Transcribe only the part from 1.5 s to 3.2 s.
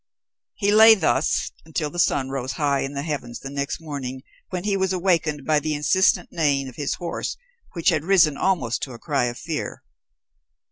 until the sun rose high in the